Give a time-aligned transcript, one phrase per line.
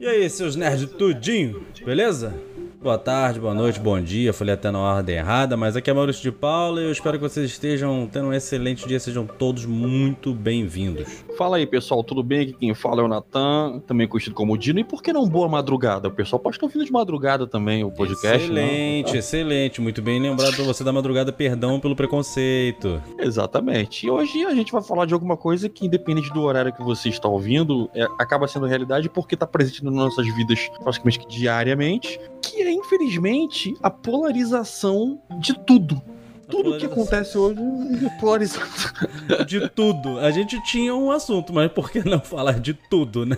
[0.00, 2.32] E aí, seus nerds tudinho, beleza?
[2.80, 4.32] Boa tarde, boa noite, bom dia.
[4.32, 7.24] Falei até na ordem errada, mas aqui é Maurício de Paula e eu espero que
[7.24, 9.00] vocês estejam tendo um excelente dia.
[9.00, 11.24] Sejam todos muito bem-vindos.
[11.38, 12.40] Fala aí, pessoal, tudo bem?
[12.40, 14.80] Aqui quem fala é o Natan, também conhecido como Dino.
[14.80, 16.08] E por que não boa madrugada?
[16.08, 18.42] O pessoal pode estar ouvindo de madrugada também o podcast.
[18.42, 19.18] Excelente, né?
[19.20, 19.80] excelente.
[19.80, 21.32] Muito bem lembrado pra você da madrugada.
[21.32, 23.00] Perdão pelo preconceito.
[23.20, 24.04] Exatamente.
[24.04, 27.08] E hoje a gente vai falar de alguma coisa que, independente do horário que você
[27.08, 32.62] está ouvindo, é, acaba sendo realidade porque está presente nas nossas vidas praticamente diariamente, que
[32.62, 36.02] é, infelizmente, a polarização de tudo.
[36.50, 37.60] Tudo que acontece hoje
[38.20, 38.66] polarizado.
[39.46, 40.18] De tudo.
[40.18, 43.36] A gente tinha um assunto, mas por que não falar de tudo, né?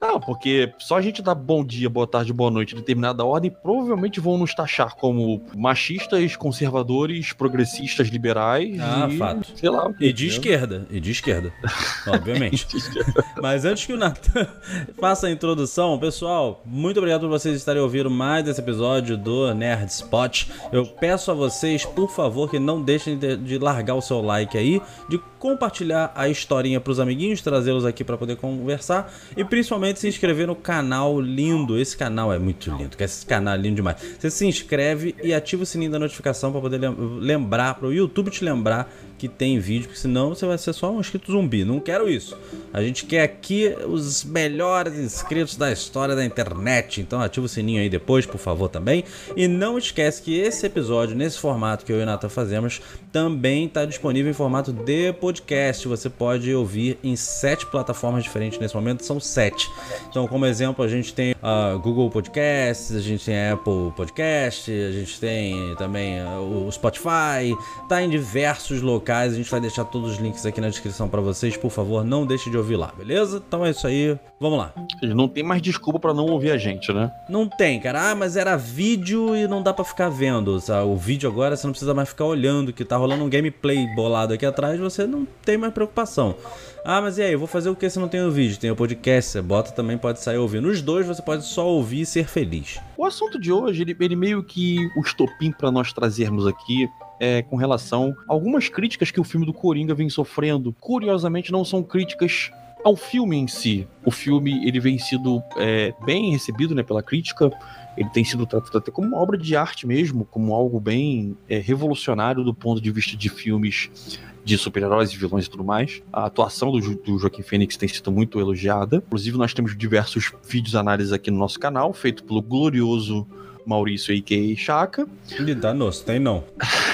[0.00, 3.50] Não, porque só a gente dá bom dia, boa tarde, boa noite em determinada ordem,
[3.50, 8.80] provavelmente vão nos taxar como machistas, conservadores, progressistas, liberais.
[8.80, 9.52] Ah, e, fato.
[9.54, 9.92] Sei lá.
[10.00, 10.86] E de esquerda.
[10.90, 11.52] E de esquerda.
[12.08, 12.66] Obviamente.
[12.66, 13.24] de esquerda.
[13.42, 14.48] Mas antes que o Natan
[14.98, 19.90] faça a introdução, pessoal, muito obrigado por vocês estarem ouvindo mais esse episódio do Nerd
[19.90, 20.46] Spot.
[20.72, 24.56] Eu peço a vocês, por favor, que não deixem de, de largar o seu like
[24.56, 24.80] aí,
[25.10, 30.08] de compartilhar a historinha para os amiguinhos, trazê-los aqui para poder conversar e principalmente se
[30.08, 31.78] inscrever no canal lindo.
[31.78, 33.96] Esse canal é muito lindo, esse canal é lindo demais.
[34.18, 36.80] Você se inscreve e ativa o sininho da notificação para poder
[37.18, 40.90] lembrar, para o YouTube te lembrar que tem vídeo, porque senão você vai ser só
[40.90, 41.62] um inscrito zumbi.
[41.62, 42.34] Não quero isso.
[42.72, 47.02] A gente quer aqui os melhores inscritos da história da internet.
[47.02, 49.04] Então ativa o sininho aí depois, por favor, também.
[49.36, 52.80] E não esquece que esse episódio, nesse formato que eu e o Nata fazemos,
[53.12, 55.86] também está disponível em formato de podcast.
[55.86, 59.68] Você pode ouvir em sete plataformas diferentes nesse momento, são sete.
[60.08, 64.92] Então, como exemplo, a gente tem a Google Podcasts, a gente tem Apple Podcast, a
[64.92, 67.54] gente tem também o Spotify,
[67.86, 69.32] tá em diversos locais locais.
[69.32, 71.56] A gente vai deixar todos os links aqui na descrição para vocês.
[71.56, 73.42] Por favor, não deixe de ouvir lá, beleza?
[73.46, 74.16] Então é isso aí.
[74.38, 74.72] Vamos lá.
[75.02, 77.10] Não tem mais desculpa para não ouvir a gente, né?
[77.28, 78.10] Não tem, cara.
[78.10, 80.58] Ah, mas era vídeo e não dá para ficar vendo.
[80.60, 80.86] Sabe?
[80.86, 84.32] O vídeo agora você não precisa mais ficar olhando que tá rolando um gameplay bolado
[84.32, 84.78] aqui atrás.
[84.78, 86.36] Você não tem mais preocupação.
[86.84, 88.58] Ah, mas e aí, eu vou fazer o que se não tem o vídeo?
[88.58, 90.68] Tem o podcast, você bota também, pode sair ouvindo.
[90.68, 92.80] Os dois você pode só ouvir e ser feliz.
[92.96, 96.88] O assunto de hoje, ele, ele meio que o estopim para nós trazermos aqui
[97.20, 100.74] é, com relação a algumas críticas que o filme do Coringa vem sofrendo.
[100.80, 102.50] Curiosamente, não são críticas
[102.82, 103.86] ao filme em si.
[104.04, 107.50] O filme ele vem sido é, bem recebido né, pela crítica.
[107.96, 111.58] Ele tem sido tratado até como uma obra de arte mesmo, como algo bem é,
[111.58, 116.02] revolucionário do ponto de vista de filmes de super-heróis e vilões e tudo mais.
[116.12, 119.02] A atuação do, do Joaquim Fênix tem sido muito elogiada.
[119.06, 123.26] Inclusive, nós temos diversos vídeos análises aqui no nosso canal, feito pelo glorioso
[123.66, 124.56] Maurício A.K.
[124.56, 125.06] Chaka.
[125.30, 126.44] Ele dá nosso, tem não.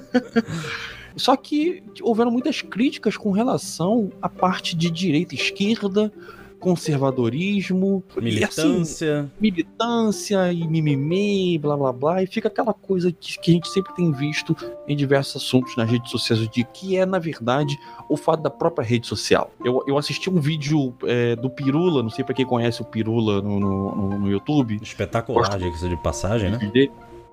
[1.16, 6.12] Só que houveram muitas críticas com relação à parte de direita e esquerda,
[6.58, 13.38] conservadorismo, militância, e assim, militância e mimimi, blá blá blá, e fica aquela coisa que,
[13.38, 17.06] que a gente sempre tem visto em diversos assuntos nas redes sociais de que é
[17.06, 17.78] na verdade
[18.08, 19.50] o fato da própria rede social.
[19.64, 23.40] Eu, eu assisti um vídeo é, do Pirula, não sei para quem conhece o Pirula
[23.40, 24.78] no, no, no YouTube.
[24.82, 26.58] Espetacular, diga de passagem, né?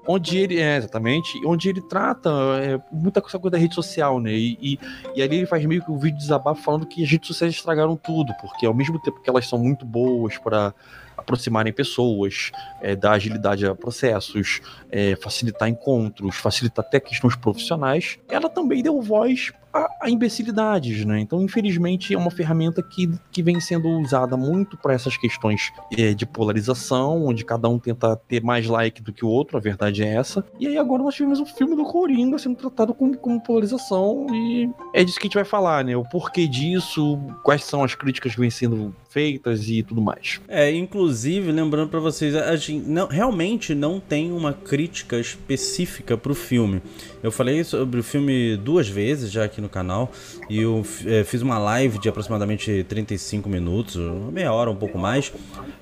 [0.08, 2.30] Onde ele é exatamente, onde ele trata
[2.62, 4.31] é, muita coisa da rede social, né?
[4.31, 4.80] E, e,
[5.16, 7.53] e, ali ele faz meio que um vídeo de desabafo falando que as redes sociais
[7.53, 10.74] estragaram tudo, porque ao mesmo tempo que elas são muito boas para
[11.23, 12.51] aproximarem pessoas,
[12.81, 14.61] é, dar agilidade a processos,
[14.91, 21.19] é, facilitar encontros, facilitar até questões profissionais, ela também deu voz a, a, imbecilidades, né?
[21.19, 26.13] Então, infelizmente, é uma ferramenta que, que vem sendo usada muito para essas questões é,
[26.13, 30.03] de polarização, onde cada um tenta ter mais like do que o outro, a verdade
[30.03, 30.45] é essa.
[30.59, 34.69] E aí agora nós tivemos o filme do Coringa sendo tratado como, como polarização e
[34.94, 35.97] é disso que a gente vai falar, né?
[35.97, 40.41] O porquê disso, quais são as críticas que vêm sendo feitas e tudo mais.
[40.47, 46.33] É, inclusive, lembrando para vocês, a gente não, realmente não tem uma crítica específica pro
[46.33, 46.81] filme.
[47.21, 50.12] Eu falei sobre o filme duas vezes já aqui no canal
[50.50, 53.95] e eu é, fiz uma live de aproximadamente 35 minutos,
[54.31, 55.31] meia hora, um pouco mais,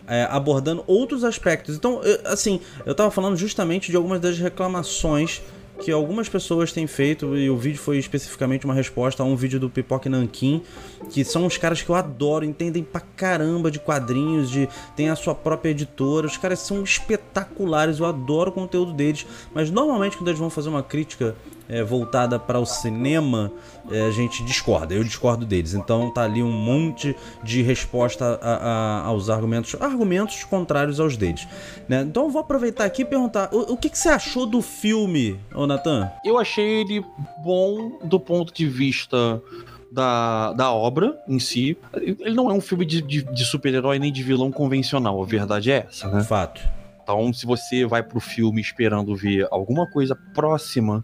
[0.05, 1.77] é, abordando outros aspectos.
[1.77, 5.41] Então, eu, assim, eu tava falando justamente de algumas das reclamações
[5.81, 9.59] que algumas pessoas têm feito, e o vídeo foi especificamente uma resposta a um vídeo
[9.59, 10.61] do Pipoque Nankin,
[11.09, 15.15] que são os caras que eu adoro, entendem pra caramba de quadrinhos, de tem a
[15.15, 20.27] sua própria editora, os caras são espetaculares, eu adoro o conteúdo deles, mas normalmente quando
[20.27, 21.35] eles vão fazer uma crítica
[21.71, 23.49] é, voltada para o cinema,
[23.89, 25.73] é, a gente discorda, eu discordo deles.
[25.73, 31.47] Então tá ali um monte de resposta a, a, aos argumentos, argumentos contrários aos deles.
[31.87, 32.01] Né?
[32.01, 35.39] Então eu vou aproveitar aqui e perguntar: o, o que, que, você achou do filme,
[35.55, 36.11] ô Nathan?
[36.25, 37.05] Eu achei ele
[37.41, 39.41] bom do ponto de vista
[39.89, 41.77] da, da obra em si.
[41.95, 45.71] Ele não é um filme de, de, de super-herói nem de vilão convencional, a verdade
[45.71, 46.21] é essa, né?
[46.21, 46.61] Fato.
[47.01, 51.03] Então, se você vai pro filme esperando ver alguma coisa próxima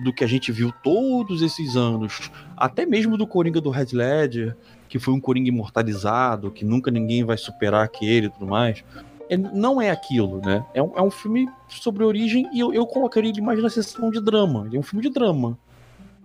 [0.00, 4.56] do que a gente viu todos esses anos, até mesmo do Coringa do Red Ledger,
[4.88, 8.84] que foi um Coringa imortalizado, que nunca ninguém vai superar aquele e tudo mais,
[9.28, 10.64] é, não é aquilo, né?
[10.74, 14.10] É um, é um filme sobre origem e eu, eu colocaria ele mais na sessão
[14.10, 14.66] de drama.
[14.66, 15.58] Ele é um filme de drama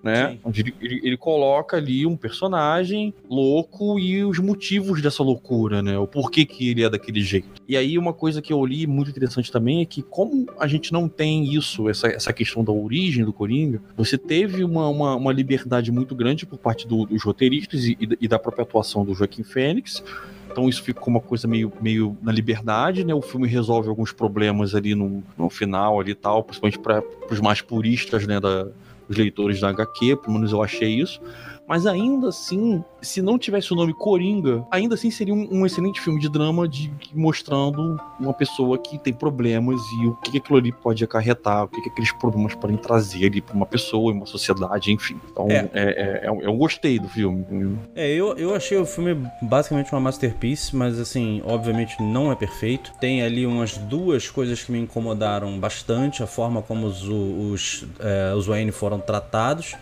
[0.04, 0.31] né?
[0.31, 0.40] Sim.
[0.44, 5.98] Onde ele, ele, ele, coloca ali um personagem louco e os motivos dessa loucura, né?
[5.98, 7.62] O porquê que ele é daquele jeito.
[7.68, 10.92] E aí uma coisa que eu li muito interessante também é que como a gente
[10.92, 15.34] não tem isso, essa, essa questão da origem do Coringa, você teve uma, uma, uma
[15.34, 19.44] liberdade muito grande por parte do, dos roteiristas e, e da própria atuação do Joaquim
[19.44, 20.04] Fênix,
[20.51, 23.13] então isso ficou uma coisa meio, meio na liberdade, né?
[23.13, 27.62] O filme resolve alguns problemas ali no, no final ali tal, principalmente para os mais
[27.62, 28.68] puristas, né, da,
[29.10, 31.20] os leitores da HQ, pelo menos eu achei isso.
[31.69, 36.01] Mas ainda assim, se não tivesse o nome Coringa, ainda assim seria um, um excelente
[36.01, 40.57] filme de drama de, mostrando uma pessoa que tem problemas e o que, que aquilo
[40.57, 44.92] ali pode acarretar, o que, que aqueles problemas podem trazer para uma pessoa, uma sociedade,
[44.92, 45.21] enfim.
[45.31, 45.69] Então, é.
[45.71, 47.77] É, é, é, eu gostei do filme.
[47.95, 52.92] É, eu, eu achei o filme basicamente uma masterpiece, mas assim, obviamente não é perfeito.
[53.00, 58.33] Tem ali umas duas coisas que me incomodaram bastante, a forma como os, os, é,
[58.33, 59.75] os Wayne foram tratados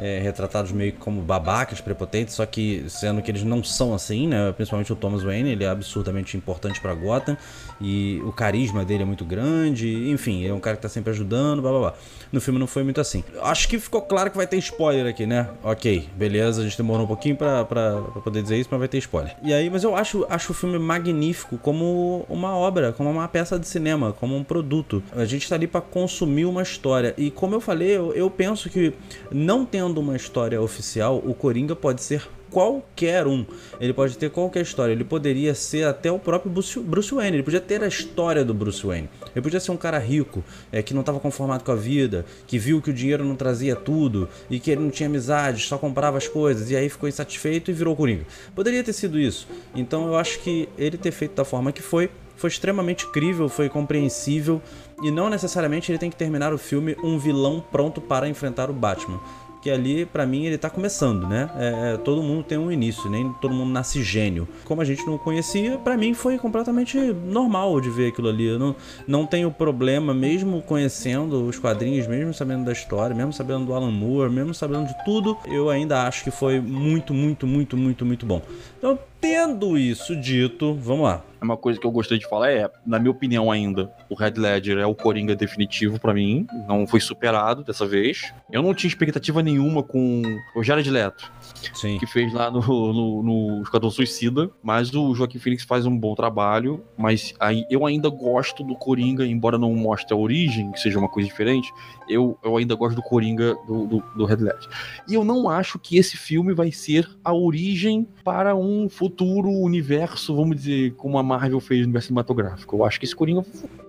[0.00, 4.50] é, retratados meio como babacas, prepotentes, só que sendo que eles não são assim, né?
[4.52, 7.36] Principalmente o Thomas Wayne, ele é absurdamente importante para Gotham
[7.78, 11.60] e o carisma dele é muito grande, enfim, é um cara que tá sempre ajudando,
[11.60, 11.94] blá blá blá.
[12.32, 13.24] No filme não foi muito assim.
[13.42, 15.48] Acho que ficou claro que vai ter spoiler aqui, né?
[15.62, 18.88] Ok, beleza, a gente demorou um pouquinho pra, pra, pra poder dizer isso, mas vai
[18.88, 19.36] ter spoiler.
[19.42, 23.58] E aí, mas eu acho, acho o filme magnífico como uma obra, como uma peça
[23.58, 25.02] de cinema, como um produto.
[25.14, 27.14] A gente tá ali para consumir uma história.
[27.18, 28.92] E como eu falei, eu, eu penso que
[29.30, 33.46] não tendo uma história oficial, o Coringa pode ser qualquer um.
[33.80, 34.92] Ele pode ter qualquer história.
[34.92, 37.36] Ele poderia ser até o próprio Bruce Wayne.
[37.36, 39.08] Ele podia ter a história do Bruce Wayne.
[39.34, 40.42] Ele podia ser um cara rico,
[40.72, 43.76] é, que não estava conformado com a vida, que viu que o dinheiro não trazia
[43.76, 47.70] tudo e que ele não tinha amizade, só comprava as coisas e aí ficou insatisfeito
[47.70, 48.26] e virou Coringa.
[48.54, 49.46] Poderia ter sido isso.
[49.74, 52.10] Então eu acho que ele ter feito da forma que foi
[52.40, 54.62] foi extremamente crível, foi compreensível
[55.02, 58.72] e não necessariamente ele tem que terminar o filme um vilão pronto para enfrentar o
[58.72, 59.20] Batman
[59.60, 61.50] que ali, para mim, ele tá começando, né?
[61.56, 64.48] É, é, todo mundo tem um início, nem todo mundo nasce gênio.
[64.64, 68.46] Como a gente não conhecia, para mim foi completamente normal de ver aquilo ali.
[68.46, 68.76] Eu não,
[69.06, 73.90] não tenho problema, mesmo conhecendo os quadrinhos, mesmo sabendo da história, mesmo sabendo do Alan
[73.90, 78.26] Moore, mesmo sabendo de tudo, eu ainda acho que foi muito, muito, muito, muito, muito
[78.26, 78.40] bom.
[78.78, 81.24] Então, tendo isso dito, vamos lá.
[81.40, 84.78] Uma coisa que eu gostaria de falar é, na minha opinião ainda, o Red Ledger
[84.78, 88.32] é o Coringa definitivo para mim, não foi superado dessa vez.
[88.52, 90.22] Eu não tinha expectativa nenhuma com
[90.54, 91.32] o Jared Leto.
[91.74, 91.98] Sim.
[91.98, 94.50] que fez lá no, no, no Esquadrão Suicida.
[94.62, 96.84] Mas o Joaquim Phoenix faz um bom trabalho.
[96.96, 101.08] Mas aí eu ainda gosto do Coringa, embora não mostre a origem, que seja uma
[101.08, 101.72] coisa diferente.
[102.08, 104.68] Eu, eu ainda gosto do Coringa do, do, do Red Ledger.
[105.08, 110.34] E eu não acho que esse filme vai ser a origem para um futuro universo,
[110.34, 112.76] vamos dizer, como a Marvel fez no universo cinematográfico.
[112.76, 113.44] Eu acho que esse Coringa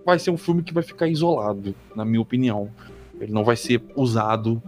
[0.05, 2.69] vai ser um filme que vai ficar isolado, na minha opinião.
[3.19, 4.61] Ele não vai ser usado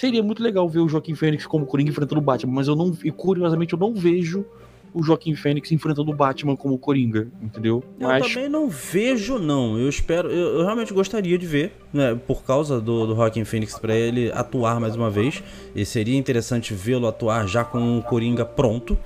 [0.00, 2.96] Seria muito legal ver o Joaquim Fênix como Coringa enfrentando o Batman, mas eu não,
[3.04, 4.46] e curiosamente eu não vejo
[4.94, 7.84] o Joaquim Fênix enfrentando o Batman como Coringa, entendeu?
[7.98, 8.26] Eu mas...
[8.26, 9.78] também não vejo, não.
[9.78, 13.78] Eu espero, eu, eu realmente gostaria de ver, né, por causa do, do Joaquim Fênix
[13.78, 15.42] para ele atuar mais uma vez.
[15.74, 18.96] E seria interessante vê-lo atuar já com o Coringa pronto.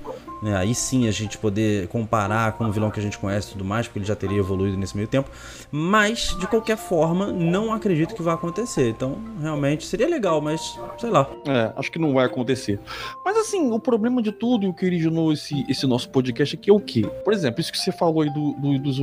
[0.41, 0.55] Né?
[0.55, 3.65] Aí sim a gente poder comparar com o vilão que a gente conhece e tudo
[3.65, 5.29] mais, porque ele já teria evoluído nesse meio tempo.
[5.71, 8.89] Mas, de qualquer forma, não acredito que vai acontecer.
[8.89, 11.29] Então, realmente, seria legal, mas sei lá.
[11.47, 12.79] É, acho que não vai acontecer.
[13.23, 16.69] Mas assim, o problema de tudo e o que originou esse, esse nosso podcast aqui
[16.69, 17.01] é o quê?
[17.23, 18.95] Por exemplo, isso que você falou aí do, do, do.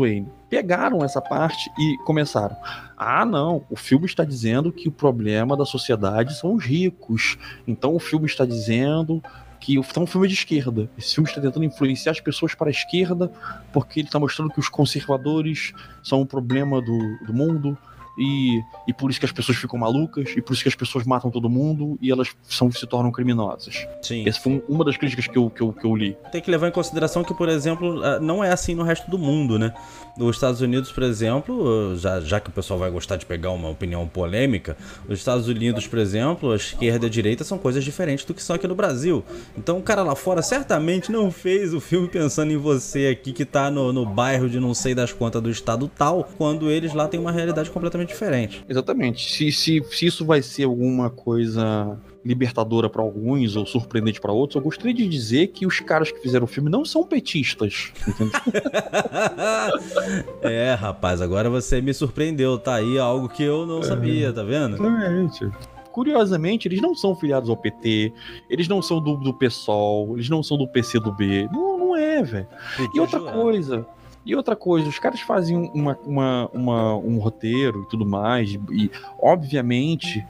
[0.49, 2.57] Pegaram essa parte e começaram.
[2.97, 7.37] Ah, não, o filme está dizendo que o problema da sociedade são os ricos.
[7.67, 9.23] Então o filme está dizendo
[9.63, 10.91] que é um filme de esquerda.
[10.99, 13.31] Esse filme está tentando influenciar as pessoas para a esquerda,
[13.73, 17.79] porque ele está mostrando que os conservadores são um problema do, do mundo,
[18.19, 21.05] e, e por isso que as pessoas ficam malucas, e por isso que as pessoas
[21.05, 23.87] matam todo mundo e elas são, se tornam criminosas.
[24.03, 24.29] Sim.
[24.29, 26.17] Essa foi uma das críticas que eu, que, eu, que eu li.
[26.31, 29.19] Tem que levar em consideração que, por exemplo, ah, não é assim no resto do
[29.19, 29.73] mundo, né?
[30.17, 33.69] Nos Estados Unidos, por exemplo, já, já que o pessoal vai gostar de pegar uma
[33.69, 34.77] opinião polêmica,
[35.09, 38.43] os Estados Unidos, por exemplo, a esquerda e a direita são coisas diferentes do que
[38.43, 39.25] são aqui no Brasil.
[39.57, 43.45] Então o cara lá fora certamente não fez o filme pensando em você aqui que
[43.45, 47.09] tá no, no bairro de não sei das quantas do estado tal, quando eles lá
[47.09, 48.65] têm uma realidade completamente completamente diferente.
[48.69, 49.33] Exatamente.
[49.33, 54.57] Se, se, se isso vai ser alguma coisa libertadora para alguns ou surpreendente para outros,
[54.57, 57.93] eu gostaria de dizer que os caras que fizeram o filme não são petistas.
[60.43, 62.59] é, rapaz, agora você me surpreendeu.
[62.59, 64.77] Tá aí algo que eu não é, sabia, tá vendo?
[64.77, 65.51] Exatamente.
[65.91, 68.13] Curiosamente, eles não são filiados ao PT,
[68.49, 71.49] eles não são do, do PSOL, eles não são do PCdoB.
[71.53, 72.47] Não, não é, velho.
[72.95, 73.87] E outra coisa.
[74.25, 78.91] E outra coisa, os caras fazem uma, uma, uma, um roteiro e tudo mais, e
[79.19, 80.25] obviamente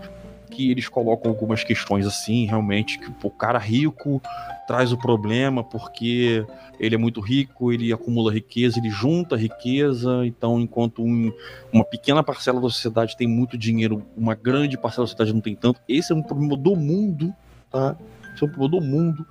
[0.50, 4.20] que eles colocam algumas questões assim, realmente, que o cara rico
[4.66, 6.46] traz o problema porque
[6.78, 11.32] ele é muito rico, ele acumula riqueza, ele junta riqueza, então enquanto um,
[11.72, 15.54] uma pequena parcela da sociedade tem muito dinheiro, uma grande parcela da sociedade não tem
[15.54, 17.32] tanto, esse é um problema do mundo,
[17.70, 17.96] tá?
[18.34, 19.26] Esse é um problema do mundo.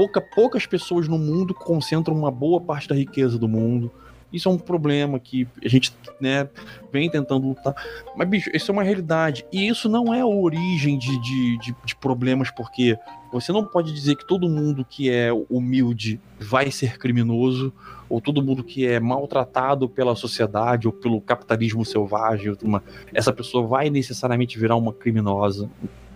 [0.00, 3.92] Pouca, poucas pessoas no mundo concentram uma boa parte da riqueza do mundo.
[4.32, 6.48] Isso é um problema que a gente né,
[6.90, 7.74] vem tentando lutar.
[8.16, 9.44] Mas, bicho, isso é uma realidade.
[9.52, 12.96] E isso não é a origem de, de, de, de problemas, porque
[13.30, 17.70] você não pode dizer que todo mundo que é humilde vai ser criminoso,
[18.08, 23.66] ou todo mundo que é maltratado pela sociedade ou pelo capitalismo selvagem, uma, essa pessoa
[23.66, 25.68] vai necessariamente virar uma criminosa.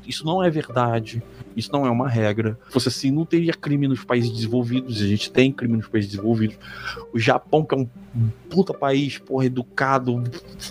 [0.07, 1.23] Isso não é verdade.
[1.57, 2.59] Isso não é uma regra.
[2.67, 5.01] Se fosse assim, não teria crime nos países desenvolvidos.
[5.01, 6.59] A gente tem crime nos países desenvolvidos.
[7.13, 7.89] O Japão, que é um
[8.51, 10.23] puta país, porra, educado,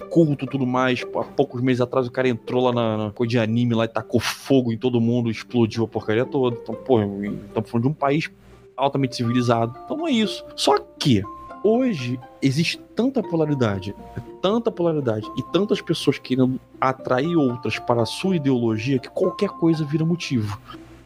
[0.09, 1.03] culto tudo mais.
[1.15, 3.87] Há poucos meses atrás o cara entrou lá na, na coisa de anime lá e
[3.87, 6.57] tacou fogo em todo mundo, explodiu a porcaria toda.
[6.61, 8.29] Então, porra, estamos falando de um país
[8.75, 9.77] altamente civilizado.
[9.85, 10.43] Então não é isso.
[10.55, 11.23] Só que
[11.63, 13.95] hoje existe tanta polaridade,
[14.43, 19.85] tanta polaridade e tantas pessoas querendo atrair outras para a sua ideologia que qualquer coisa
[19.85, 20.59] vira motivo.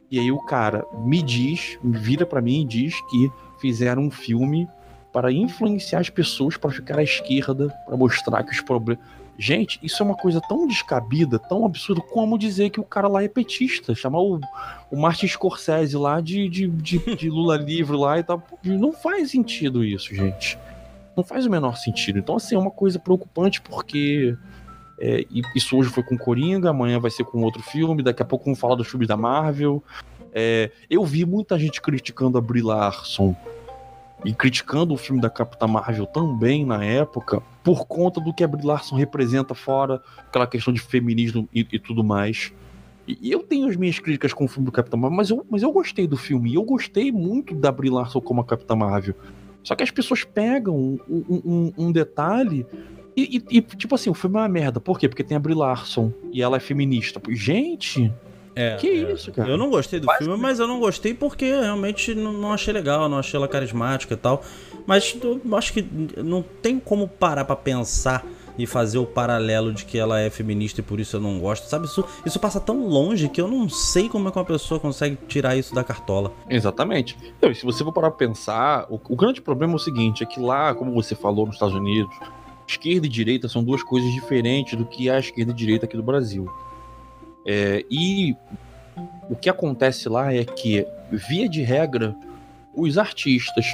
[0.10, 4.68] E aí o cara me diz, vira para mim e diz que fizeram um filme
[5.14, 9.06] para influenciar as pessoas para ficar à esquerda, para mostrar que os problemas
[9.40, 13.24] Gente, isso é uma coisa tão descabida, tão absurda, como dizer que o cara lá
[13.24, 14.40] é petista, chamar o,
[14.90, 18.42] o Martin Scorsese lá de, de, de, de Lula livre lá e tal.
[18.64, 20.58] Não faz sentido isso, gente.
[21.18, 22.20] Não faz o menor sentido.
[22.20, 24.38] Então, assim, é uma coisa preocupante porque.
[25.00, 28.46] É, isso hoje foi com Coringa, amanhã vai ser com outro filme, daqui a pouco
[28.46, 29.84] vamos falar dos filmes da Marvel.
[30.34, 33.36] É, eu vi muita gente criticando a Brie Larson
[34.26, 38.48] e criticando o filme da Capitã Marvel também na época, por conta do que a
[38.48, 42.52] Brie Larson representa fora, aquela questão de feminismo e, e tudo mais.
[43.08, 45.62] E, eu tenho as minhas críticas com o filme do Capitão Marvel, mas eu, mas
[45.62, 49.16] eu gostei do filme, e eu gostei muito da Brie Larson como a Capitã Marvel.
[49.68, 52.66] Só que as pessoas pegam um, um, um detalhe
[53.18, 54.80] e, e, e, tipo assim, o filme é uma merda.
[54.80, 55.10] Por quê?
[55.10, 57.22] Porque tem a Brie Larson e ela é feminista.
[57.32, 58.10] Gente,
[58.56, 59.12] é, que é.
[59.12, 59.50] isso, cara?
[59.50, 63.10] Eu não gostei do filme, mas eu não gostei porque realmente não, não, achei legal,
[63.10, 64.42] não achei ela carismática e tal.
[64.86, 68.26] Mas eu acho que não tem como parar para pensar
[68.58, 71.70] e fazer o paralelo de que ela é feminista e por isso eu não gosto,
[71.70, 71.86] sabe?
[71.86, 75.18] Isso, isso passa tão longe que eu não sei como é que uma pessoa consegue
[75.28, 76.34] tirar isso da cartola.
[76.50, 77.18] Exatamente.
[77.38, 80.26] Então, se você for parar pra pensar, o, o grande problema é o seguinte: é
[80.26, 82.14] que lá, como você falou nos Estados Unidos,
[82.68, 85.96] esquerda e direita são duas coisas diferentes do que é a esquerda e direita aqui
[85.96, 86.50] do Brasil.
[87.46, 88.36] É, e
[89.30, 92.16] o que acontece lá é que, via de regra,
[92.76, 93.74] os artistas,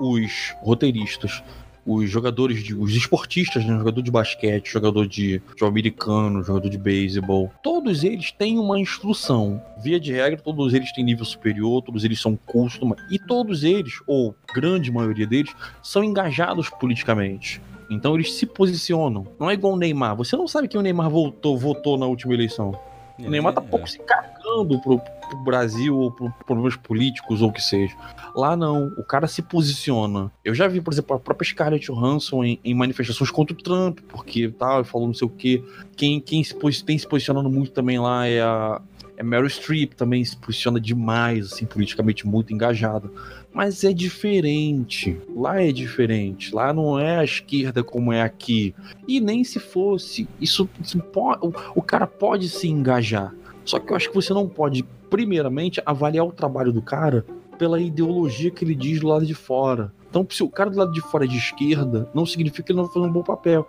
[0.00, 1.42] os roteiristas,
[1.88, 2.74] os jogadores de.
[2.74, 3.78] os esportistas, né?
[3.78, 9.62] Jogador de basquete, jogador de americano, jogador de beisebol, todos eles têm uma instrução.
[9.82, 13.94] Via de regra, todos eles têm nível superior, todos eles são custom, e todos eles,
[14.06, 17.60] ou grande maioria deles, são engajados politicamente.
[17.90, 19.26] Então eles se posicionam.
[19.40, 20.14] Não é igual o Neymar.
[20.16, 22.78] Você não sabe quem o Neymar votou, votou na última eleição.
[23.18, 27.52] O Neymar tá pouco se cagando pro, pro Brasil ou pro problemas políticos ou o
[27.52, 27.94] que seja.
[28.34, 30.30] Lá não, o cara se posiciona.
[30.44, 33.98] Eu já vi, por exemplo, a própria Scarlett Johansson em, em manifestações contra o Trump,
[34.08, 35.62] porque tal, tá, falou não sei o quê.
[35.96, 38.80] Quem, quem se, tem se posicionando muito também lá é a,
[39.16, 43.10] é Meryl Streep, também se posiciona demais, assim, politicamente muito engajada.
[43.58, 45.20] Mas é diferente.
[45.34, 46.54] Lá é diferente.
[46.54, 48.72] Lá não é a esquerda como é aqui.
[49.08, 50.28] E nem se fosse.
[50.40, 53.34] Isso, isso pode, o, o cara pode se engajar.
[53.64, 57.26] Só que eu acho que você não pode, primeiramente, avaliar o trabalho do cara
[57.58, 59.92] pela ideologia que ele diz do lado de fora.
[60.08, 62.76] Então, se o cara do lado de fora é de esquerda, não significa que ele
[62.76, 63.68] não vai fazer um bom papel.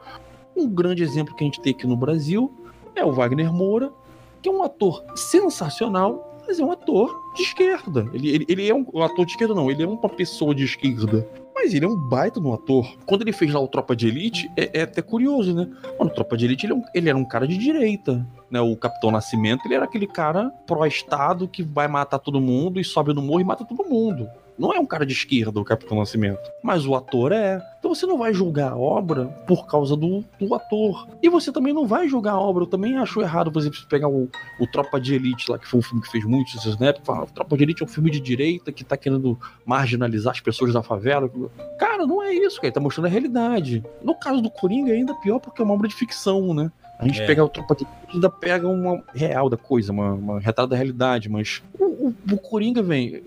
[0.55, 2.53] Um grande exemplo que a gente tem aqui no Brasil
[2.95, 3.91] é o Wagner Moura,
[4.39, 8.09] que é um ator sensacional, mas é um ator de esquerda.
[8.11, 10.63] Ele, ele, ele é um, um, ator de esquerda, não, ele é uma pessoa de
[10.63, 11.27] esquerda.
[11.53, 12.91] Mas ele é um baita no ator.
[13.05, 15.69] Quando ele fez lá o Tropa de Elite, é, é até curioso, né?
[15.99, 18.25] Mano, Tropa de Elite, ele, é um, ele era um cara de direita.
[18.49, 18.59] Né?
[18.59, 23.13] O Capitão Nascimento, ele era aquele cara pró-estado que vai matar todo mundo e sobe
[23.13, 24.27] no morro e mata todo mundo.
[24.59, 26.51] Não é um cara de esquerda, o Capitão Nascimento.
[26.61, 27.65] Mas o ator é.
[27.79, 31.07] Então você não vai julgar a obra por causa do, do ator.
[31.23, 32.63] E você também não vai julgar a obra.
[32.63, 35.79] Eu também acho errado, por exemplo, pegar o, o Tropa de Elite lá, que foi
[35.79, 37.05] um filme que fez muito sucesso na época.
[37.05, 40.73] Fala, Tropa de Elite é um filme de direita que tá querendo marginalizar as pessoas
[40.73, 41.31] da favela.
[41.79, 42.67] Cara, não é isso, cara.
[42.67, 43.81] Ele tá mostrando a realidade.
[44.03, 46.69] No caso do Coringa, é ainda pior porque é uma obra de ficção, né?
[46.99, 47.25] A gente é.
[47.25, 50.75] pega o Tropa de Elite ainda pega uma real da coisa, uma, uma retrato da
[50.75, 53.23] realidade, mas o, o, o Coringa, vem.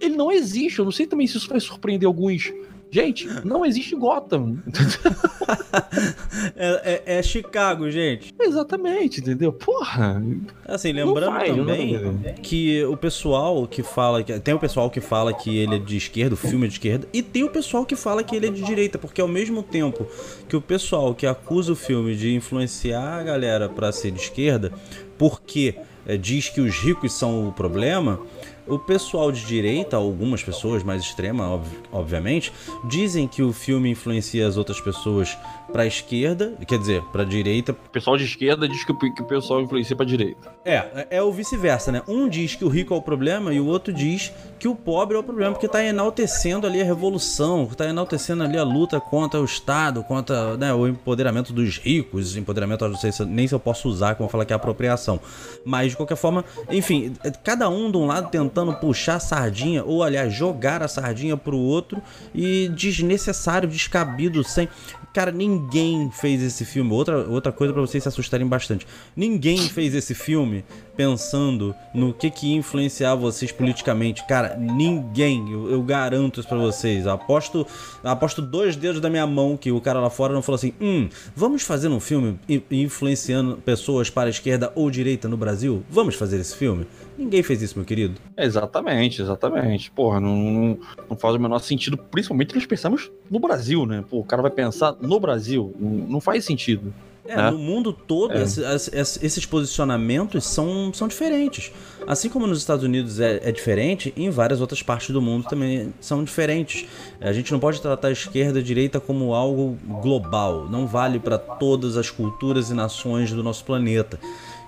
[0.00, 0.78] Ele não existe.
[0.78, 2.52] Eu não sei também se isso vai surpreender alguns
[2.90, 4.58] Gente, não existe Gotham.
[6.54, 8.32] é, é, é, Chicago, gente.
[8.40, 9.52] Exatamente, entendeu?
[9.52, 10.22] Porra.
[10.64, 14.22] Assim, lembrando vai, também que o pessoal que fala.
[14.22, 16.74] Que, tem o pessoal que fala que ele é de esquerda, o filme é de
[16.74, 19.62] esquerda, e tem o pessoal que fala que ele é de direita, porque ao mesmo
[19.62, 20.06] tempo
[20.48, 24.72] que o pessoal que acusa o filme de influenciar a galera para ser de esquerda,
[25.18, 25.74] porque
[26.06, 28.20] é, diz que os ricos são o problema
[28.66, 32.52] o pessoal de direita, algumas pessoas mais extremas, ob obviamente,
[32.84, 35.36] dizem que o filme influencia as outras pessoas
[35.72, 37.72] para esquerda, quer dizer, para direita.
[37.72, 40.52] O pessoal de esquerda diz que o, que o pessoal influencia para direita.
[40.64, 42.02] É, é o vice-versa, né?
[42.08, 45.16] Um diz que o rico é o problema e o outro diz que o pobre
[45.16, 49.40] é o problema, porque está enaltecendo ali a revolução, está enaltecendo ali a luta contra
[49.40, 53.60] o Estado, contra né, o empoderamento dos ricos, empoderamento, não sei se, nem se eu
[53.60, 55.20] posso usar, como falar que é apropriação.
[55.64, 60.02] Mas, de qualquer forma, enfim, cada um de um lado tentando puxar a sardinha, ou
[60.02, 62.02] aliás, jogar a sardinha pro outro
[62.34, 64.68] e desnecessário, descabido, sem.
[65.16, 66.92] Cara, ninguém fez esse filme.
[66.92, 68.86] Outra, outra coisa para vocês se assustarem bastante.
[69.16, 70.62] Ninguém fez esse filme
[70.94, 74.26] pensando no que que ia influenciar vocês politicamente.
[74.26, 75.50] Cara, ninguém.
[75.50, 77.06] Eu, eu garanto isso pra vocês.
[77.06, 77.66] Aposto,
[78.04, 81.08] aposto dois dedos da minha mão que o cara lá fora não falou assim: hum,
[81.34, 82.38] vamos fazer um filme
[82.70, 85.82] influenciando pessoas para a esquerda ou direita no Brasil?
[85.88, 86.86] Vamos fazer esse filme?
[87.18, 88.20] Ninguém fez isso, meu querido.
[88.36, 89.90] Exatamente, exatamente.
[89.90, 90.78] Porra, não, não,
[91.10, 94.04] não faz o menor sentido, principalmente nós pensamos no Brasil, né?
[94.08, 95.74] Pô, o cara vai pensar no Brasil.
[95.78, 96.92] Não, não faz sentido.
[97.28, 97.50] É, né?
[97.50, 98.42] no mundo todo, é.
[98.42, 101.72] esses, esses, posicionamentos são, são diferentes.
[102.06, 105.92] Assim como nos Estados Unidos é, é, diferente, em várias outras partes do mundo também
[106.00, 106.86] são diferentes.
[107.20, 110.68] A gente não pode tratar a esquerda e a direita como algo global.
[110.70, 114.20] Não vale para todas as culturas e nações do nosso planeta.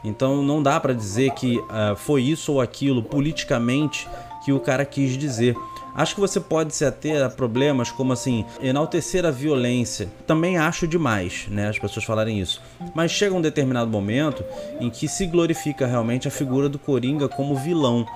[0.05, 4.09] Então não dá para dizer que uh, foi isso ou aquilo politicamente
[4.45, 5.57] que o cara quis dizer.
[5.95, 10.09] Acho que você pode se ater a problemas como assim, enaltecer a violência.
[10.29, 11.69] Também acho demais, né?
[11.69, 12.63] As pessoas falarem isso.
[12.95, 14.45] Mas chega um determinado momento
[14.81, 18.07] em que se glorifica realmente a figura do Coringa como vilão.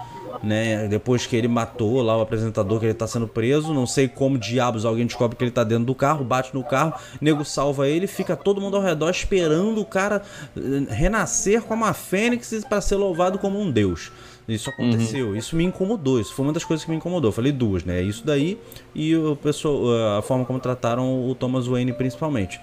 [0.43, 0.89] Né?
[0.89, 4.39] Depois que ele matou lá o apresentador, que ele tá sendo preso, não sei como
[4.39, 8.07] diabos alguém descobre que ele tá dentro do carro, bate no carro, nego salva ele,
[8.07, 10.23] fica todo mundo ao redor esperando o cara
[10.57, 14.11] eh, renascer como a fênix para ser louvado como um deus.
[14.49, 15.37] Isso aconteceu, uhum.
[15.37, 17.29] isso me incomodou, isso foi uma das coisas que me incomodou.
[17.29, 18.03] Eu falei duas, né?
[18.03, 18.59] Isso daí
[18.95, 22.61] e o pessoal, a forma como trataram o Thomas Wayne principalmente.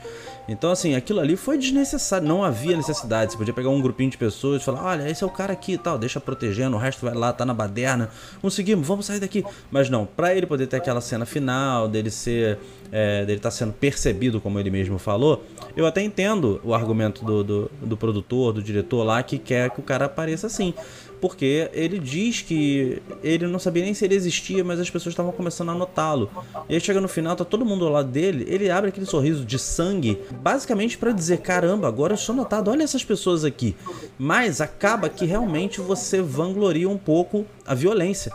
[0.50, 3.32] Então, assim, aquilo ali foi desnecessário, não havia necessidade.
[3.32, 5.74] Você podia pegar um grupinho de pessoas e falar: olha, esse é o cara aqui
[5.74, 8.10] e tal, deixa protegendo, o resto vai lá, tá na baderna,
[8.42, 9.46] conseguimos, vamos sair daqui.
[9.70, 12.58] Mas não, pra ele poder ter aquela cena final, dele ser.
[12.92, 15.46] É, dele estar tá sendo percebido, como ele mesmo falou,
[15.78, 19.80] eu até entendo o argumento do, do, do produtor, do diretor lá, que quer que
[19.80, 20.74] o cara apareça assim
[21.22, 25.32] porque ele diz que ele não sabia nem se ele existia, mas as pessoas estavam
[25.32, 26.30] começando a notá-lo.
[26.68, 29.44] E aí chega no final, tá todo mundo ao lado dele, ele abre aquele sorriso
[29.44, 33.76] de sangue, basicamente para dizer: caramba, agora eu sou notado, olha essas pessoas aqui.
[34.18, 38.32] Mas acaba que realmente você vangloria um pouco a violência.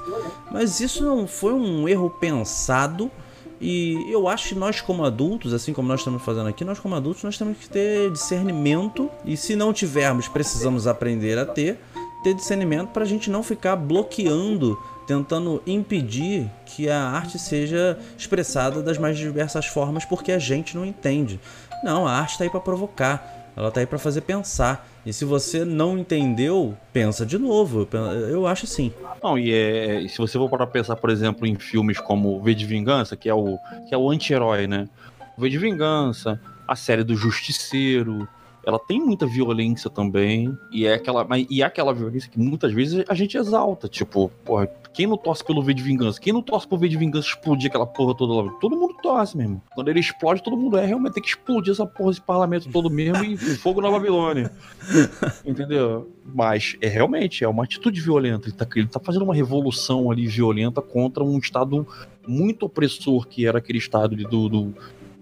[0.51, 3.11] Mas isso não foi um erro pensado.
[3.61, 6.95] E eu acho que nós, como adultos, assim como nós estamos fazendo aqui, nós, como
[6.95, 9.09] adultos, nós temos que ter discernimento.
[9.25, 11.79] E se não tivermos, precisamos aprender a ter
[12.25, 18.83] ter discernimento para a gente não ficar bloqueando, tentando impedir que a arte seja expressada
[18.83, 21.39] das mais diversas formas porque a gente não entende.
[21.85, 24.89] Não, a arte está aí para provocar, ela está aí para fazer pensar.
[25.05, 27.87] E se você não entendeu, pensa de novo.
[28.31, 28.91] Eu acho assim.
[29.23, 32.65] Não, e é, se você for para pensar, por exemplo, em filmes como V de
[32.65, 33.59] Vingança, que é o,
[33.91, 34.89] é o anti-herói, né?
[35.37, 38.27] V de Vingança, a série do Justiceiro,
[38.67, 43.05] ela tem muita violência também, e é aquela, e é aquela violência que muitas vezes
[43.09, 46.21] a gente exalta, tipo, porra, quem não torce pelo V de Vingança?
[46.21, 48.53] Quem não torce pro V de Vingança explodir aquela porra toda lá?
[48.61, 49.61] Todo mundo torce mesmo.
[49.75, 52.89] Quando ele explode, todo mundo é realmente tem que explodir essa porra desse parlamento todo
[52.89, 54.53] mesmo e fogo na Babilônia.
[55.45, 56.09] Entendeu?
[56.25, 58.49] Mas é realmente, é uma atitude violenta.
[58.49, 61.85] Ele tá, ele tá fazendo uma revolução ali violenta contra um estado
[62.27, 64.75] muito opressor que era aquele estado do, do,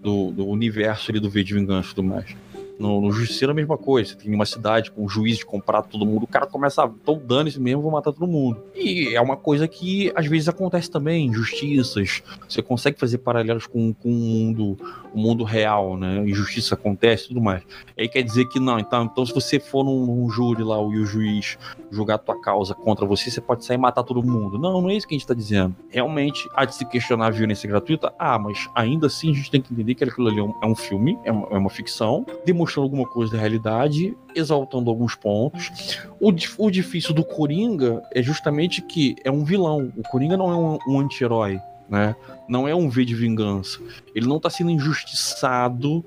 [0.03, 2.35] do, do universo ali do V de Vingança e tudo mais.
[2.79, 4.11] No, no Justiceiro a mesma coisa.
[4.11, 6.89] Você tem uma cidade com um juiz de comprar todo mundo, o cara começa a.
[6.89, 8.63] Tô dando-se mesmo, vou matar todo mundo.
[8.75, 12.23] E é uma coisa que às vezes acontece também, injustiças.
[12.47, 14.77] Você consegue fazer paralelos com, com o mundo,
[15.13, 16.17] o mundo real, né?
[16.27, 17.63] Injustiça acontece tudo mais.
[17.97, 20.99] Aí quer dizer que não, então, então se você for num, num júri lá e
[20.99, 21.57] o juiz
[21.93, 24.57] julgar a tua causa contra você, você pode sair e matar todo mundo.
[24.57, 25.75] Não, não é isso que a gente tá dizendo.
[25.89, 28.13] Realmente há de se questionar a violência gratuita?
[28.17, 30.75] Ah, mas ainda assim a gente tem que entender que aquilo ali é um, é
[30.75, 35.99] filme, é uma, é uma ficção, demonstrando alguma coisa da realidade, exaltando alguns pontos.
[36.19, 39.91] O, o difícil do Coringa é justamente que é um vilão.
[39.95, 42.15] O Coringa não é um, um anti-herói, né?
[42.47, 43.79] Não é um V de vingança.
[44.15, 46.03] Ele não tá sendo injustiçado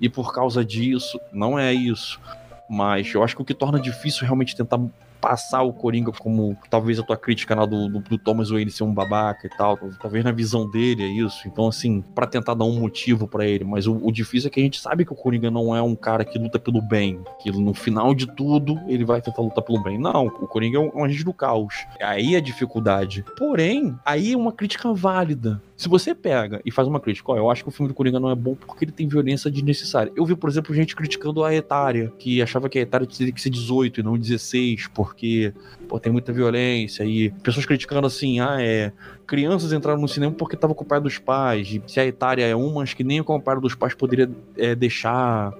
[0.00, 2.20] e por causa disso, não é isso.
[2.68, 4.80] Mas eu acho que o que torna difícil realmente tentar
[5.20, 8.84] passar o Coringa como talvez a tua crítica lá do, do, do Thomas Wayne ser
[8.84, 11.46] um babaca e tal, talvez na visão dele é isso.
[11.46, 13.64] Então, assim, para tentar dar um motivo para ele.
[13.64, 15.94] Mas o, o, difícil é que a gente sabe que o Coringa não é um
[15.94, 19.82] cara que luta pelo bem, que no final de tudo ele vai tentar lutar pelo
[19.82, 19.98] bem.
[19.98, 21.74] Não, o Coringa é um, é um agente do caos.
[22.00, 23.24] Aí é a dificuldade.
[23.36, 25.60] Porém, aí é uma crítica válida.
[25.80, 28.20] Se você pega e faz uma crítica, ó, eu acho que o filme do Coringa
[28.20, 30.12] não é bom porque ele tem violência desnecessária.
[30.14, 33.40] Eu vi, por exemplo, gente criticando a etária, que achava que a etária teria que
[33.40, 35.52] ser 18 e não 16, porque
[35.88, 37.04] pô, tem muita violência.
[37.04, 38.92] E pessoas criticando assim, ah, é.
[39.26, 41.68] Crianças entraram no cinema porque tava com o pai dos pais.
[41.68, 44.74] E se a etária é uma, acho que nem o pai dos pais poderia é,
[44.74, 45.52] deixar.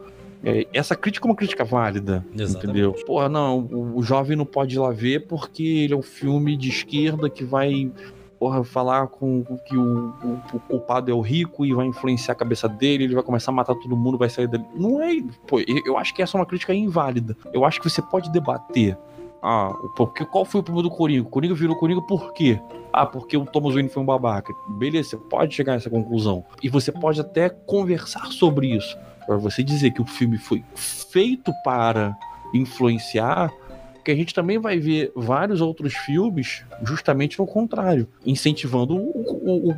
[0.42, 2.64] É, essa crítica é uma crítica válida, Exatamente.
[2.64, 2.92] entendeu?
[3.04, 6.56] Porra, não, o, o jovem não pode ir lá ver porque ele é um filme
[6.56, 7.92] de esquerda que vai
[8.40, 12.32] porra, falar com, com que o, o, o, culpado é o rico e vai influenciar
[12.32, 14.64] a cabeça dele, ele vai começar a matar todo mundo, vai sair dele.
[14.74, 15.22] Não é.
[15.46, 17.36] Pô, eu acho que essa é uma crítica inválida.
[17.52, 18.96] Eu acho que você pode debater.
[19.42, 21.22] Ah, porque qual foi o problema do Coringa?
[21.22, 22.60] O Coringa virou Coringa por quê?
[22.92, 24.52] Ah, porque o Thomas Wayne foi um babaca.
[24.78, 26.44] Beleza, você pode chegar a essa conclusão.
[26.62, 28.98] E você pode até conversar sobre isso.
[29.26, 32.16] Para você dizer que o filme foi feito para
[32.52, 33.50] influenciar,
[33.94, 39.70] porque a gente também vai ver vários outros filmes justamente no contrário, incentivando o, o,
[39.70, 39.76] o,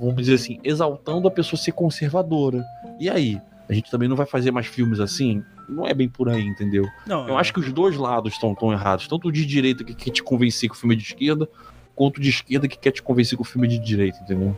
[0.00, 2.64] vamos dizer assim, exaltando a pessoa ser conservadora.
[3.00, 3.40] E aí?
[3.68, 5.42] A gente também não vai fazer mais filmes assim?
[5.68, 6.88] Não é bem por aí, entendeu?
[7.06, 7.40] Não, Eu é...
[7.40, 9.06] acho que os dois lados estão tão errados.
[9.06, 11.48] Tanto o de direita que quer te convencer que o filme é de esquerda,
[11.94, 14.56] quanto o de esquerda que quer te convencer que o filme é de direita, entendeu?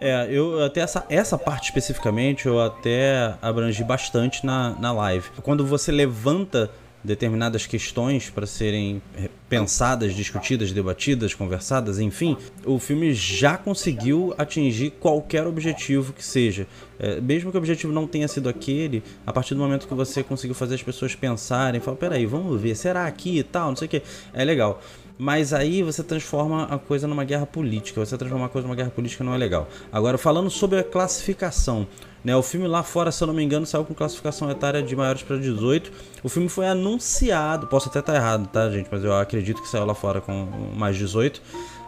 [0.00, 5.28] É, eu até essa, essa parte especificamente eu até abrangi bastante na, na live.
[5.42, 6.70] Quando você levanta
[7.02, 14.90] determinadas questões para serem eh, pensadas, discutidas, debatidas, conversadas, enfim, o filme já conseguiu atingir
[14.92, 16.66] qualquer objetivo que seja.
[16.98, 20.22] É, mesmo que o objetivo não tenha sido aquele, a partir do momento que você
[20.22, 23.86] conseguiu fazer as pessoas pensarem, falar, peraí, vamos ver, será aqui e tal, não sei
[23.86, 24.02] o que,
[24.34, 24.82] é legal.
[25.18, 28.02] Mas aí você transforma a coisa numa guerra política.
[28.02, 29.68] Você transformar a coisa numa guerra política não é legal.
[29.92, 31.86] Agora, falando sobre a classificação.
[32.22, 34.94] Né, o filme lá fora, se eu não me engano, saiu com classificação etária de
[34.94, 35.90] maiores para 18.
[36.22, 38.88] O filme foi anunciado, posso até estar errado, tá, gente?
[38.90, 41.40] Mas eu acredito que saiu lá fora com mais 18.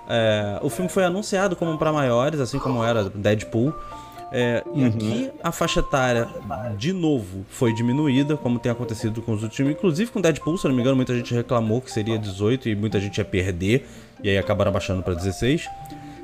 [0.09, 3.75] É, o filme foi anunciado como para maiores, assim como era Deadpool.
[4.35, 4.81] É, uhum.
[4.81, 6.27] E aqui a faixa etária,
[6.79, 9.73] de novo, foi diminuída, como tem acontecido com os últimos.
[9.73, 12.75] Inclusive com Deadpool, se eu não me engano, muita gente reclamou que seria 18 e
[12.75, 13.87] muita gente ia perder.
[14.23, 15.69] E aí acabaram baixando para 16.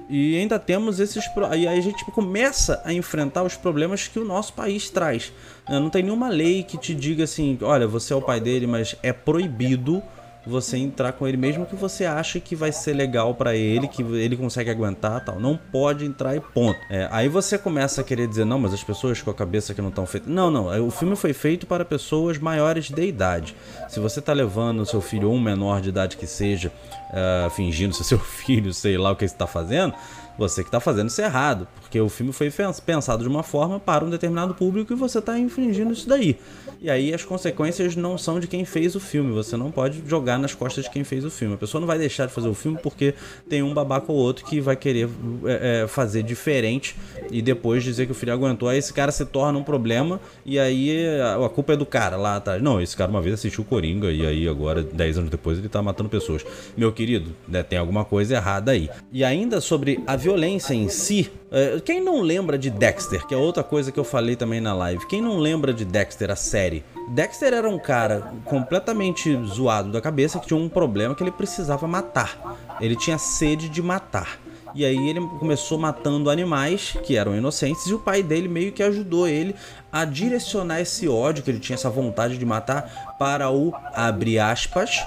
[0.09, 1.25] E ainda temos esses.
[1.27, 5.33] E aí a gente começa a enfrentar os problemas que o nosso país traz.
[5.69, 5.79] Né?
[5.79, 8.97] Não tem nenhuma lei que te diga assim: olha, você é o pai dele, mas
[9.03, 10.03] é proibido
[10.49, 14.03] você entrar com ele, mesmo que você ache que vai ser legal para ele, que
[14.03, 15.39] ele consegue aguentar tal.
[15.39, 16.79] Não pode entrar e ponto.
[16.91, 19.83] É, aí você começa a querer dizer, não, mas as pessoas com a cabeça que
[19.83, 20.29] não estão feitas.
[20.29, 20.73] Não, não.
[20.73, 23.55] É, o filme foi feito para pessoas maiores de idade.
[23.89, 26.73] Se você tá levando o seu filho ou um menor de idade que seja,
[27.11, 29.95] uh, fingindo ser seu filho, sei lá o que você está fazendo,
[30.39, 32.51] você que está fazendo isso errado, porque o filme foi
[32.87, 36.39] pensado de uma forma para um determinado público e você está infringindo isso daí.
[36.81, 40.39] E aí as consequências não são de quem fez o filme, você não pode jogar
[40.39, 41.55] nas costas de quem fez o filme.
[41.55, 43.15] A pessoa não vai deixar de fazer o filme porque
[43.49, 45.09] tem um babaca ou outro que vai querer
[45.45, 46.95] é, é, fazer diferente
[47.33, 48.69] e depois dizer que o filho aguentou.
[48.69, 52.37] Aí esse cara se torna um problema e aí a, culpa é do cara lá
[52.37, 52.63] atrás.
[52.63, 55.83] Não, esse cara uma vez assistiu Coringa e aí agora, 10 anos depois, ele está
[55.83, 56.47] matando pessoas.
[56.77, 58.89] Meu querido, né, tem alguma coisa errada aí.
[59.13, 63.37] E ainda sobre a violência em si, é, quem não lembra de Dexter, que é
[63.37, 66.85] outra coisa que eu falei também na live, quem não lembra de Dexter, a série?
[67.09, 71.89] Dexter era um cara completamente zoado da cabeça que tinha um problema que ele precisava
[71.89, 72.59] matar.
[72.79, 74.39] Ele tinha sede de matar.
[74.75, 78.83] E aí ele começou matando animais que eram inocentes e o pai dele meio que
[78.83, 79.55] ajudou ele
[79.91, 85.03] a direcionar esse ódio que ele tinha, essa vontade de matar para o abre aspas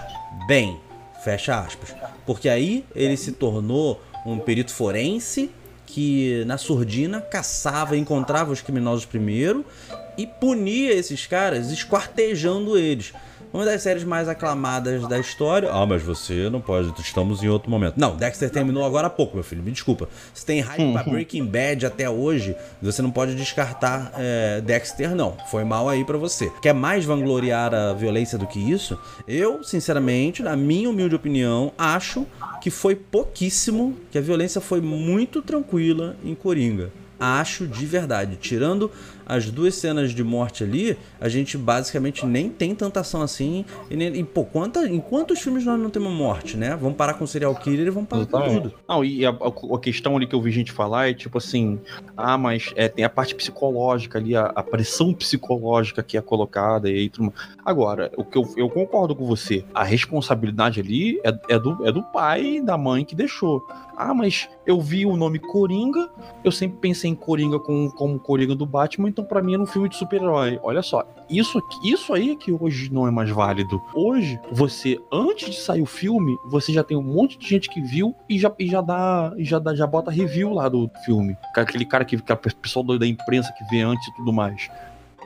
[0.47, 0.79] bem,
[1.23, 1.93] fecha aspas.
[2.25, 5.51] Porque aí ele se tornou um perito forense
[5.86, 9.65] que na surdina caçava, encontrava os criminosos primeiro
[10.17, 13.13] e punia esses caras esquartejando eles.
[13.54, 15.70] Uma das séries mais aclamadas da história.
[15.72, 17.96] Ah, mas você não pode, estamos em outro momento.
[17.98, 20.08] Não, Dexter terminou agora há pouco, meu filho, me desculpa.
[20.34, 25.36] Se tem hype pra Breaking Bad até hoje, você não pode descartar é, Dexter, não.
[25.50, 26.50] Foi mal aí para você.
[26.62, 28.98] Quer mais vangloriar a violência do que isso?
[29.28, 32.26] Eu, sinceramente, na minha humilde opinião, acho
[32.62, 36.90] que foi pouquíssimo, que a violência foi muito tranquila em Coringa
[37.22, 38.36] acho de verdade.
[38.38, 38.90] Tirando
[39.32, 43.63] as duas cenas de morte ali, a gente basicamente nem tem tanta ação assim.
[43.89, 46.76] E, nem, e pô, quanta, em quantos filmes nós não temos morte, né?
[46.76, 48.74] Vamos parar com serial killer e vamos parar com tudo.
[48.86, 51.80] Não, e a, a, questão ali que eu vi gente falar é tipo assim:
[52.17, 56.89] ah, mas é, tem a parte psicológica ali, a, a, pressão psicológica que é colocada
[56.89, 61.56] e aí tudo Agora, o que eu, eu concordo com você, a responsabilidade ali é,
[61.56, 63.65] é, do, é do pai e da mãe que deixou.
[63.96, 66.10] Ah, mas eu vi o nome Coringa,
[66.44, 69.65] eu sempre pensei em Coringa como, como Coringa do Batman, então para mim era um
[69.65, 70.60] filme de super-herói.
[70.63, 73.81] Olha só, isso, isso aí é que hoje não é mais válido.
[73.93, 77.81] Hoje, você, antes de sair o filme, você já tem um monte de gente que
[77.81, 81.36] viu e já, e já dá, já dá, já bota review lá do filme.
[81.55, 84.69] Aquele cara que, que a pessoa da imprensa que vê antes e tudo mais.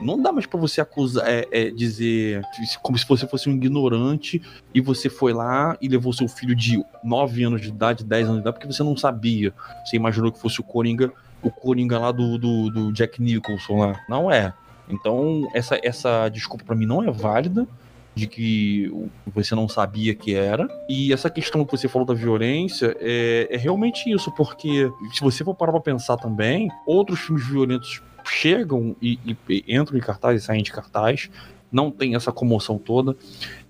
[0.00, 2.42] Não dá mais para você acusar, é, é, dizer
[2.82, 4.42] como se você fosse um ignorante
[4.74, 8.36] e você foi lá e levou seu filho de 9 anos de idade, 10 anos
[8.36, 9.54] de idade, porque você não sabia.
[9.84, 11.12] Você imaginou que fosse o Coringa,
[11.46, 14.00] o Coringa lá do, do, do Jack Nicholson lá.
[14.08, 14.52] Não é.
[14.88, 17.66] Então, essa, essa desculpa para mim não é válida
[18.14, 18.90] de que
[19.26, 20.66] você não sabia que era.
[20.88, 25.44] E essa questão que você falou da violência é, é realmente isso, porque se você
[25.44, 30.42] for parar pra pensar também, outros filmes violentos chegam e, e, e entram em cartaz
[30.42, 31.30] e saem de cartaz,
[31.70, 33.14] não tem essa comoção toda.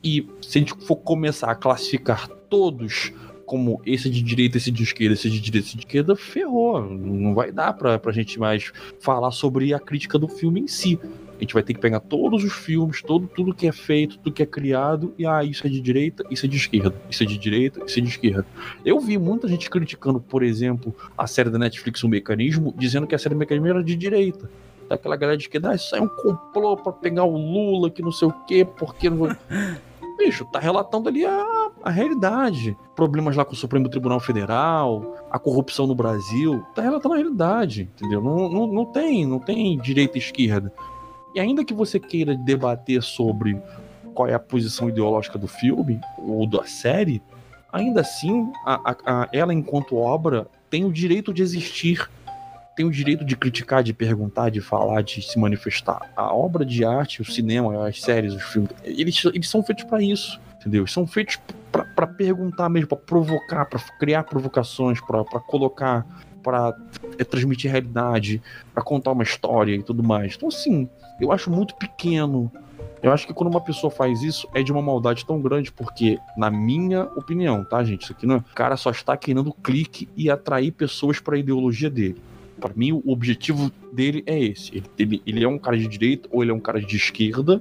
[0.03, 3.13] E se a gente for começar a classificar todos
[3.47, 6.83] como esse de direita, esse de esquerda, esse de direita, esse de esquerda, ferrou.
[6.83, 10.99] Não vai dar pra, pra gente mais falar sobre a crítica do filme em si.
[11.37, 14.33] A gente vai ter que pegar todos os filmes, todo, tudo que é feito, tudo
[14.33, 17.27] que é criado, e ah, isso é de direita, isso é de esquerda, isso é
[17.27, 18.47] de direita, isso é de esquerda.
[18.85, 23.15] Eu vi muita gente criticando, por exemplo, a série da Netflix, O Mecanismo, dizendo que
[23.15, 24.51] a série do Mecanismo era de direita.
[24.89, 28.13] Daquela galera de esquerda, ah, isso é um complô pra pegar o Lula, que não
[28.13, 29.29] sei o quê, porque não.
[30.17, 31.45] Bicho, tá relatando ali a,
[31.83, 32.77] a realidade.
[32.95, 37.91] Problemas lá com o Supremo Tribunal Federal, a corrupção no Brasil, tá relatando a realidade,
[37.95, 38.23] entendeu?
[38.23, 40.73] Não, não, não tem, não tem direita e esquerda.
[41.35, 43.61] E ainda que você queira debater sobre
[44.15, 47.23] qual é a posição ideológica do filme ou da série,
[47.71, 52.11] ainda assim, a, a, a, ela, enquanto obra, tem o direito de existir,
[52.75, 56.11] tem o direito de criticar, de perguntar, de falar, de se manifestar.
[56.17, 60.03] A obra de arte, o cinema, as séries, os filmes, eles, eles são feitos para
[60.03, 60.87] isso, entendeu?
[60.87, 61.39] São feitos
[61.71, 66.05] para perguntar mesmo, para provocar, para criar provocações, para colocar
[66.43, 66.77] para
[67.19, 68.41] é, transmitir realidade,
[68.73, 70.35] para contar uma história e tudo mais.
[70.37, 70.89] Então, assim,
[71.21, 72.53] eu acho muito pequeno.
[73.03, 76.19] Eu acho que quando uma pessoa faz isso é de uma maldade tão grande, porque,
[76.37, 78.05] na minha opinião, tá, gente?
[78.05, 78.37] Isso aqui não.
[78.37, 82.23] É, o cara só está querendo clique e atrair pessoas para a ideologia dele.
[82.61, 84.77] Para mim, o objetivo dele é esse.
[84.77, 87.61] Ele, ele, ele é um cara de direita ou ele é um cara de esquerda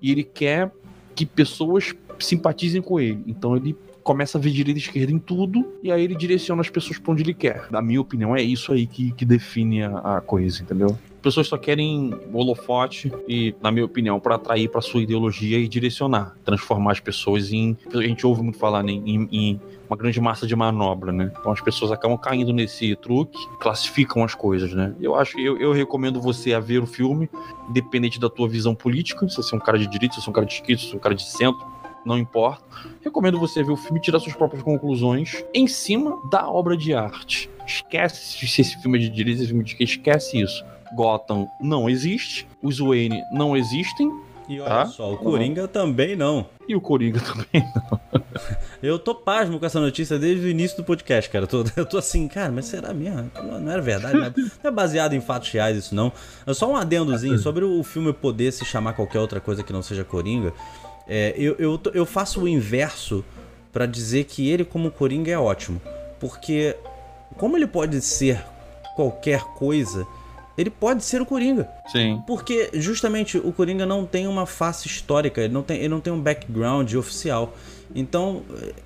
[0.00, 0.72] e ele quer
[1.14, 3.22] que pessoas simpatizem com ele.
[3.26, 6.68] Então ele começa a ver direita e esquerda em tudo, e aí ele direciona as
[6.68, 7.68] pessoas pra onde ele quer.
[7.70, 10.98] Na minha opinião, é isso aí que, que define a, a coisa, entendeu?
[11.24, 16.36] pessoas só querem holofote e, na minha opinião, para atrair para sua ideologia e direcionar,
[16.44, 17.78] transformar as pessoas em.
[17.94, 21.32] A gente ouve muito falar né, em, em, uma grande massa de manobra, né?
[21.40, 24.94] Então as pessoas acabam caindo nesse truque, classificam as coisas, né?
[25.00, 27.30] Eu acho que eu, eu recomendo você a ver o filme,
[27.70, 30.30] independente da tua visão política, se você é um cara de direita, se você é
[30.30, 31.73] um cara de esquerda, se você é um cara de centro,
[32.04, 32.64] não importa.
[33.02, 36.94] Recomendo você ver o filme e tirar suas próprias conclusões em cima da obra de
[36.94, 37.50] arte.
[37.66, 40.64] Esquece se esse filme é de direita, esse filme é de que esquece isso.
[40.94, 44.12] Gotham não existe, os Wayne não existem.
[44.46, 44.86] E olha tá?
[44.86, 45.68] só, o Coringa não.
[45.68, 46.46] também não.
[46.68, 48.00] E o Coringa também não.
[48.82, 51.44] eu tô pasmo com essa notícia desde o início do podcast, cara.
[51.44, 53.30] Eu tô, eu tô assim, cara, mas será mesmo?
[53.42, 56.12] Não era verdade, não é baseado em fatos reais isso não.
[56.46, 59.82] É só um adendozinho sobre o filme poder se chamar qualquer outra coisa que não
[59.82, 60.52] seja Coringa.
[61.06, 63.24] É, eu, eu, eu faço o inverso
[63.72, 65.80] para dizer que ele, como Coringa, é ótimo.
[66.20, 66.76] Porque,
[67.36, 68.42] como ele pode ser
[68.94, 70.06] qualquer coisa,
[70.56, 71.68] ele pode ser o Coringa.
[71.90, 72.22] Sim.
[72.26, 76.12] Porque, justamente, o Coringa não tem uma face histórica, ele não tem, ele não tem
[76.12, 77.54] um background oficial.
[77.94, 78.42] Então,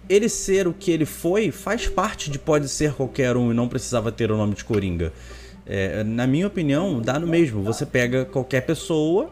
[0.09, 3.69] ele ser o que ele foi faz parte de pode ser qualquer um e não
[3.69, 5.13] precisava ter o nome de Coringa.
[5.67, 7.63] É, na minha opinião, dá no mesmo.
[7.63, 9.31] Você pega qualquer pessoa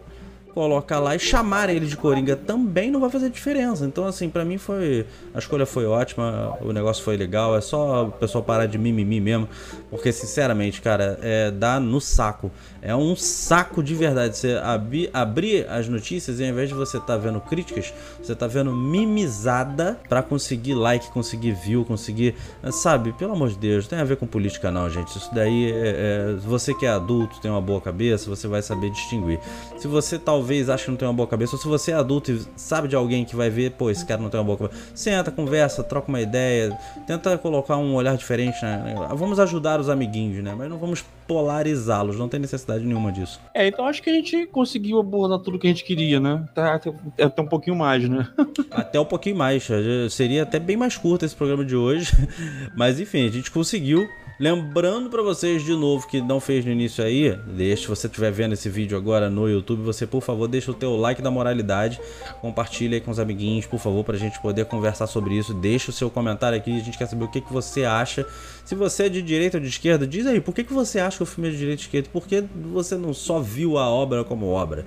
[0.57, 3.85] colocar lá e chamar ele de Coringa também não vai fazer diferença.
[3.85, 5.05] Então, assim, para mim foi.
[5.35, 7.55] A escolha foi ótima, o negócio foi legal.
[7.55, 9.47] É só o pessoal parar de mimimi mesmo.
[9.91, 12.51] Porque, sinceramente, cara, é, dá no saco.
[12.81, 14.39] É um saco de verdade.
[14.39, 17.93] Você abri, abrir as notícias e ao invés de você estar tá vendo críticas,
[18.23, 22.35] você tá vendo mimizada para conseguir like, conseguir view, conseguir.
[22.73, 25.09] Sabe, pelo amor de Deus, não tem a ver com política, não, gente.
[25.09, 28.89] Isso daí é, é, você que é adulto, tem uma boa cabeça, você vai saber
[28.89, 29.39] distinguir.
[29.77, 32.31] Se você talvez acha que não tem uma boa cabeça, ou se você é adulto
[32.31, 34.81] e sabe de alguém que vai ver, pô, esse cara não tem uma boa cabeça,
[34.95, 38.95] senta, conversa, troca uma ideia, tenta colocar um olhar diferente, né?
[39.15, 40.55] Vamos ajudar os amiguinhos, né?
[40.57, 43.41] Mas não vamos polarizá-los, não tem necessidade nenhuma disso.
[43.53, 46.45] É, então acho que a gente conseguiu abordar tudo que a gente queria, né?
[46.57, 46.93] Até,
[47.25, 48.29] até um pouquinho mais, né?
[48.71, 49.67] até um pouquinho mais.
[50.11, 52.13] Seria até bem mais curto esse programa de hoje.
[52.77, 54.09] Mas enfim, a gente conseguiu.
[54.39, 58.31] Lembrando para vocês de novo que não fez no início aí, deixe, se você estiver
[58.31, 61.99] vendo esse vídeo agora no YouTube, você por favor deixa o teu like da moralidade,
[62.43, 65.55] compartilha aí com os amiguinhos, por favor, pra gente poder conversar sobre isso.
[65.55, 68.27] Deixa o seu comentário aqui, a gente quer saber o que, que você acha.
[68.63, 71.17] Se você é de direita ou de esquerda, diz aí, por que, que você acha
[71.17, 72.11] que o filme é de direita de esquerda?
[72.13, 74.85] Por que você não só viu a obra como obra?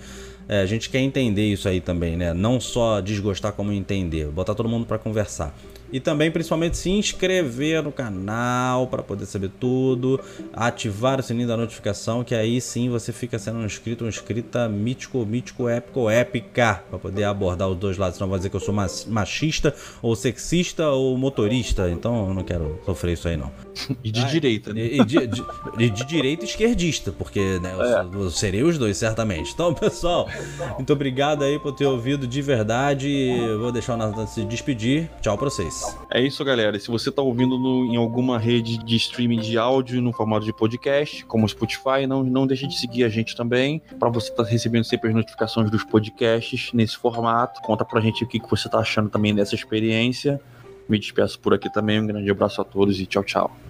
[0.48, 2.36] É, a gente quer entender isso aí também, né?
[2.36, 5.56] Não só desgostar como entender, botar todo mundo para conversar.
[5.92, 10.20] E também, principalmente, se inscrever no canal para poder saber tudo,
[10.54, 14.70] ativar o sininho da notificação, que aí sim você fica sendo um inscrito, uma inscrita
[14.70, 18.20] mítico, mítico, épico, épica, para poder abordar os dois lados.
[18.20, 18.74] Não vai dizer que eu sou
[19.08, 23.52] machista, ou sexista, ou motorista, então eu não quero sofrer isso aí não.
[24.04, 24.82] E de ah, direita, né?
[24.82, 25.44] E de, de,
[25.78, 28.08] de, de direita esquerdista, porque né, eu, é.
[28.14, 29.52] eu, serei os dois, certamente.
[29.54, 30.28] Então, pessoal,
[30.76, 33.30] muito obrigado aí por ter ouvido de verdade.
[33.60, 35.10] vou deixar o Nathan se despedir.
[35.22, 35.79] Tchau pra vocês.
[36.10, 36.80] É isso, galera.
[36.80, 40.54] Se você está ouvindo no, em alguma rede de streaming de áudio no formato de
[40.54, 44.44] podcast, como o Spotify, não, não deixe de seguir a gente também, para você estar
[44.44, 47.62] tá recebendo sempre as notificações dos podcasts nesse formato.
[47.62, 50.42] Conta pra gente o que, que você está achando também dessa experiência.
[50.88, 52.02] Me despeço por aqui também.
[52.02, 53.69] Um grande abraço a todos e tchau, tchau.